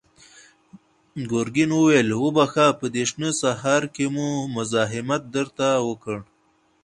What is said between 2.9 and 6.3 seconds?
دې شنه سهار کې مو مزاحمت درته وکړ.